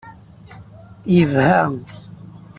[1.15, 1.51] Yebha.